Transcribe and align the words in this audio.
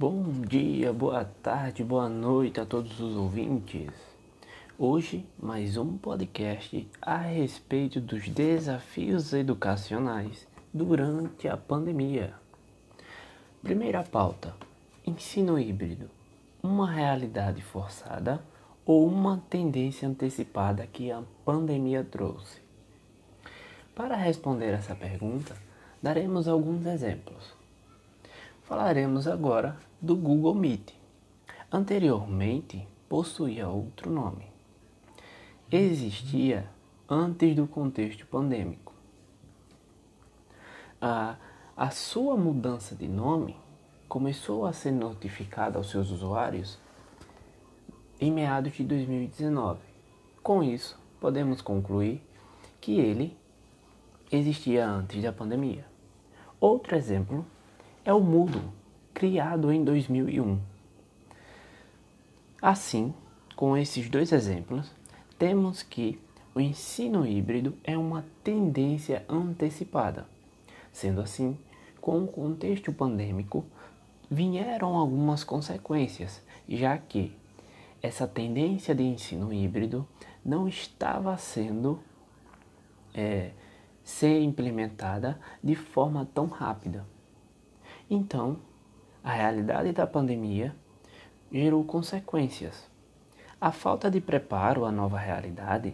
Bom 0.00 0.22
dia, 0.46 0.92
boa 0.92 1.24
tarde, 1.24 1.82
boa 1.82 2.08
noite 2.08 2.60
a 2.60 2.64
todos 2.64 3.00
os 3.00 3.16
ouvintes. 3.16 3.90
Hoje, 4.78 5.26
mais 5.42 5.76
um 5.76 5.98
podcast 5.98 6.88
a 7.02 7.16
respeito 7.16 8.00
dos 8.00 8.28
desafios 8.28 9.32
educacionais 9.32 10.46
durante 10.72 11.48
a 11.48 11.56
pandemia. 11.56 12.32
Primeira 13.60 14.04
pauta: 14.04 14.54
ensino 15.04 15.58
híbrido. 15.58 16.08
Uma 16.62 16.88
realidade 16.88 17.60
forçada 17.60 18.40
ou 18.86 19.04
uma 19.04 19.42
tendência 19.50 20.08
antecipada 20.08 20.86
que 20.86 21.10
a 21.10 21.24
pandemia 21.44 22.06
trouxe? 22.08 22.60
Para 23.96 24.14
responder 24.14 24.74
essa 24.74 24.94
pergunta, 24.94 25.56
daremos 26.00 26.46
alguns 26.46 26.86
exemplos. 26.86 27.52
Falaremos 28.62 29.26
agora 29.26 29.87
do 30.00 30.14
Google 30.14 30.54
Meet. 30.54 30.92
Anteriormente 31.70 32.86
possuía 33.08 33.68
outro 33.68 34.10
nome. 34.10 34.46
Existia 35.70 36.68
antes 37.08 37.54
do 37.56 37.66
contexto 37.66 38.26
pandêmico. 38.26 38.94
A, 41.00 41.36
a 41.76 41.90
sua 41.90 42.36
mudança 42.36 42.94
de 42.94 43.08
nome 43.08 43.56
começou 44.08 44.66
a 44.66 44.72
ser 44.72 44.92
notificada 44.92 45.78
aos 45.78 45.90
seus 45.90 46.10
usuários 46.10 46.78
em 48.20 48.32
meados 48.32 48.72
de 48.72 48.84
2019. 48.84 49.80
Com 50.42 50.62
isso, 50.62 50.98
podemos 51.20 51.60
concluir 51.60 52.22
que 52.80 52.98
ele 52.98 53.36
existia 54.30 54.88
antes 54.88 55.22
da 55.22 55.32
pandemia. 55.32 55.84
Outro 56.60 56.96
exemplo 56.96 57.44
é 58.04 58.12
o 58.12 58.20
Moodle, 58.20 58.72
criado 59.18 59.72
em 59.72 59.82
2001. 59.82 60.60
Assim, 62.62 63.12
com 63.56 63.76
esses 63.76 64.08
dois 64.08 64.30
exemplos, 64.30 64.92
temos 65.36 65.82
que 65.82 66.20
o 66.54 66.60
ensino 66.60 67.26
híbrido 67.26 67.76
é 67.82 67.98
uma 67.98 68.24
tendência 68.44 69.24
antecipada. 69.28 70.24
Sendo 70.92 71.20
assim, 71.20 71.58
com 72.00 72.22
o 72.22 72.28
contexto 72.28 72.92
pandêmico, 72.92 73.64
vieram 74.30 74.94
algumas 74.94 75.42
consequências, 75.42 76.40
já 76.68 76.96
que 76.96 77.36
essa 78.00 78.24
tendência 78.24 78.94
de 78.94 79.02
ensino 79.02 79.52
híbrido 79.52 80.06
não 80.44 80.68
estava 80.68 81.36
sendo 81.36 81.98
é, 83.12 83.50
ser 84.04 84.40
implementada 84.42 85.40
de 85.60 85.74
forma 85.74 86.24
tão 86.32 86.46
rápida. 86.46 87.04
Então, 88.08 88.58
a 89.28 89.32
realidade 89.32 89.92
da 89.92 90.06
pandemia 90.06 90.74
gerou 91.52 91.84
consequências. 91.84 92.88
A 93.60 93.70
falta 93.70 94.10
de 94.10 94.22
preparo 94.22 94.86
à 94.86 94.90
nova 94.90 95.18
realidade 95.18 95.92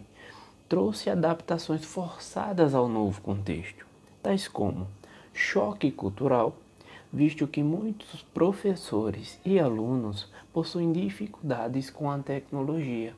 trouxe 0.69 1.09
adaptações 1.09 1.83
forçadas 1.83 2.73
ao 2.73 2.87
novo 2.87 3.19
contexto, 3.19 3.85
tais 4.23 4.47
como 4.47 4.87
choque 5.33 5.91
cultural, 5.91 6.55
visto 7.11 7.45
que 7.45 7.61
muitos 7.61 8.21
professores 8.21 9.37
e 9.43 9.59
alunos 9.59 10.31
possuem 10.53 10.93
dificuldades 10.93 11.89
com 11.89 12.09
a 12.09 12.17
tecnologia, 12.19 13.13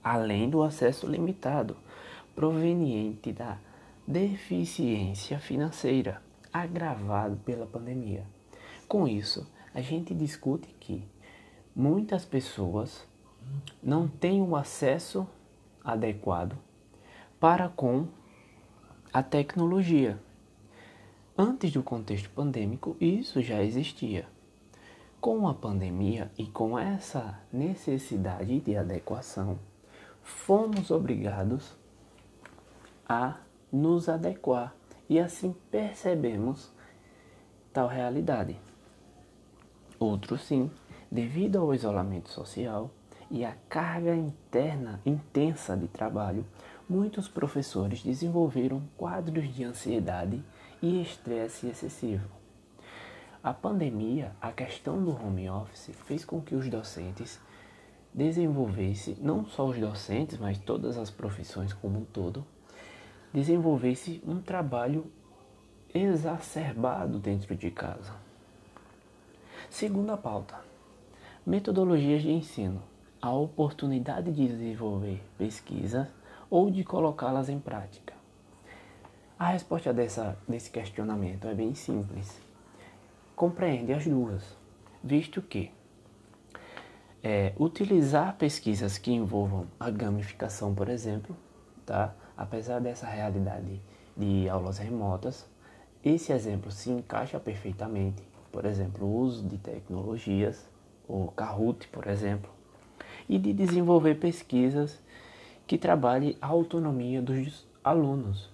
além 0.00 0.48
do 0.48 0.62
acesso 0.62 1.08
limitado 1.08 1.76
proveniente 2.36 3.32
da 3.32 3.58
deficiência 4.06 5.40
financeira 5.40 6.22
agravado 6.52 7.36
pela 7.38 7.66
pandemia. 7.66 8.37
Com 8.88 9.06
isso, 9.06 9.46
a 9.74 9.82
gente 9.82 10.14
discute 10.14 10.74
que 10.80 11.06
muitas 11.76 12.24
pessoas 12.24 13.06
não 13.82 14.08
têm 14.08 14.40
o 14.40 14.56
acesso 14.56 15.28
adequado 15.84 16.56
para 17.38 17.68
com 17.68 18.08
a 19.12 19.22
tecnologia. 19.22 20.18
Antes 21.36 21.70
do 21.70 21.82
contexto 21.82 22.30
pandêmico, 22.30 22.96
isso 22.98 23.42
já 23.42 23.62
existia. 23.62 24.26
Com 25.20 25.46
a 25.46 25.52
pandemia 25.52 26.32
e 26.38 26.46
com 26.46 26.78
essa 26.78 27.38
necessidade 27.52 28.58
de 28.60 28.74
adequação, 28.74 29.58
fomos 30.22 30.90
obrigados 30.90 31.76
a 33.06 33.36
nos 33.70 34.08
adequar 34.08 34.74
e 35.08 35.18
assim 35.18 35.54
percebemos 35.70 36.72
tal 37.72 37.86
realidade. 37.86 38.58
Outro 39.98 40.38
sim, 40.38 40.70
devido 41.10 41.58
ao 41.58 41.74
isolamento 41.74 42.30
social 42.30 42.90
e 43.30 43.44
à 43.44 43.54
carga 43.68 44.14
interna 44.14 45.00
intensa 45.04 45.76
de 45.76 45.88
trabalho, 45.88 46.46
muitos 46.88 47.26
professores 47.28 48.02
desenvolveram 48.02 48.82
quadros 48.96 49.52
de 49.52 49.64
ansiedade 49.64 50.42
e 50.80 51.02
estresse 51.02 51.66
excessivo. 51.66 52.28
A 53.42 53.52
pandemia, 53.52 54.36
a 54.40 54.52
questão 54.52 55.02
do 55.02 55.10
home 55.10 55.50
office, 55.50 55.90
fez 56.06 56.24
com 56.24 56.40
que 56.40 56.54
os 56.54 56.68
docentes 56.68 57.40
desenvolvessem, 58.14 59.16
não 59.20 59.46
só 59.46 59.66
os 59.66 59.78
docentes, 59.78 60.38
mas 60.38 60.58
todas 60.58 60.96
as 60.96 61.10
profissões 61.10 61.72
como 61.72 62.00
um 62.00 62.04
todo, 62.04 62.44
desenvolvesse 63.32 64.22
um 64.26 64.40
trabalho 64.40 65.10
exacerbado 65.92 67.18
dentro 67.18 67.56
de 67.56 67.70
casa. 67.70 68.27
Segunda 69.70 70.16
pauta: 70.16 70.60
metodologias 71.46 72.22
de 72.22 72.30
ensino. 72.30 72.82
A 73.20 73.32
oportunidade 73.32 74.30
de 74.30 74.46
desenvolver 74.46 75.20
pesquisas 75.36 76.06
ou 76.48 76.70
de 76.70 76.84
colocá-las 76.84 77.48
em 77.48 77.58
prática. 77.58 78.14
A 79.38 79.50
resposta 79.50 79.92
dessa, 79.92 80.38
desse 80.48 80.70
questionamento 80.70 81.46
é 81.46 81.54
bem 81.54 81.74
simples. 81.74 82.40
Compreende 83.36 83.92
as 83.92 84.06
duas, 84.06 84.56
visto 85.02 85.42
que 85.42 85.70
é, 87.22 87.52
utilizar 87.58 88.36
pesquisas 88.36 88.98
que 88.98 89.12
envolvam 89.12 89.66
a 89.78 89.90
gamificação, 89.90 90.74
por 90.74 90.88
exemplo, 90.88 91.36
tá? 91.84 92.14
apesar 92.36 92.80
dessa 92.80 93.06
realidade 93.06 93.80
de 94.16 94.48
aulas 94.48 94.78
remotas, 94.78 95.46
esse 96.04 96.32
exemplo 96.32 96.70
se 96.70 96.90
encaixa 96.90 97.38
perfeitamente, 97.38 98.22
por 98.52 98.64
exemplo, 98.64 99.06
o 99.06 99.20
uso 99.20 99.46
de 99.46 99.58
tecnologias, 99.58 100.66
o 101.08 101.28
Kahoot, 101.28 101.88
por 101.88 102.06
exemplo, 102.06 102.50
e 103.28 103.38
de 103.38 103.52
desenvolver 103.52 104.16
pesquisas 104.16 104.98
que 105.66 105.76
trabalhem 105.76 106.36
a 106.40 106.46
autonomia 106.46 107.20
dos 107.20 107.66
alunos. 107.84 108.50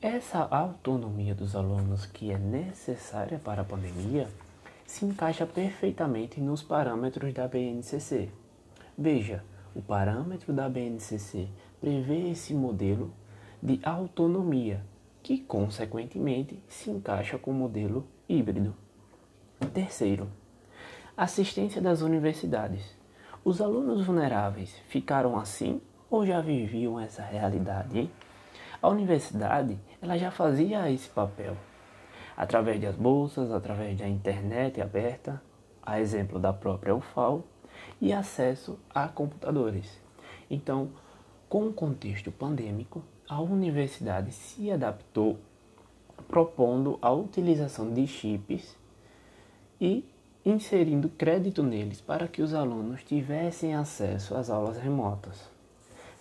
Essa 0.00 0.46
autonomia 0.50 1.34
dos 1.34 1.56
alunos 1.56 2.06
que 2.06 2.30
é 2.30 2.38
necessária 2.38 3.38
para 3.38 3.62
a 3.62 3.64
pandemia 3.64 4.28
se 4.86 5.04
encaixa 5.04 5.44
perfeitamente 5.44 6.40
nos 6.40 6.62
parâmetros 6.62 7.34
da 7.34 7.46
BNCC. 7.46 8.30
Veja, 8.96 9.44
o 9.74 9.82
parâmetro 9.82 10.52
da 10.52 10.68
BNCC 10.68 11.48
prevê 11.80 12.30
esse 12.30 12.54
modelo 12.54 13.12
de 13.62 13.80
autonomia 13.82 14.84
que, 15.22 15.38
consequentemente, 15.38 16.62
se 16.68 16.90
encaixa 16.90 17.38
com 17.38 17.50
o 17.50 17.54
modelo 17.54 18.06
híbrido. 18.28 18.74
Terceiro, 19.66 20.28
assistência 21.16 21.82
das 21.82 22.00
universidades. 22.00 22.96
Os 23.44 23.60
alunos 23.60 24.06
vulneráveis 24.06 24.72
ficaram 24.88 25.36
assim 25.36 25.80
ou 26.08 26.24
já 26.24 26.40
viviam 26.40 26.98
essa 26.98 27.22
realidade? 27.22 28.10
A 28.80 28.88
universidade 28.88 29.78
ela 30.00 30.16
já 30.16 30.30
fazia 30.30 30.90
esse 30.90 31.08
papel 31.08 31.56
através 32.36 32.80
das 32.80 32.94
bolsas, 32.94 33.50
através 33.50 33.98
da 33.98 34.06
internet 34.06 34.80
aberta, 34.80 35.42
a 35.82 36.00
exemplo 36.00 36.38
da 36.38 36.52
própria 36.52 36.94
UFAL, 36.94 37.42
e 38.00 38.12
acesso 38.12 38.78
a 38.94 39.08
computadores. 39.08 40.00
Então, 40.48 40.90
com 41.48 41.66
o 41.66 41.72
contexto 41.72 42.30
pandêmico, 42.30 43.02
a 43.28 43.40
universidade 43.40 44.30
se 44.30 44.70
adaptou 44.70 45.36
propondo 46.28 46.96
a 47.02 47.10
utilização 47.10 47.92
de 47.92 48.06
chips 48.06 48.77
e 49.80 50.04
inserindo 50.44 51.08
crédito 51.08 51.62
neles 51.62 52.00
para 52.00 52.26
que 52.26 52.42
os 52.42 52.54
alunos 52.54 53.02
tivessem 53.04 53.74
acesso 53.74 54.34
às 54.34 54.50
aulas 54.50 54.78
remotas. 54.78 55.48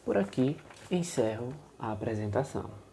Por 0.04 0.18
aqui 0.18 0.58
encerro 0.92 1.54
a 1.80 1.92
apresentação. 1.92 2.87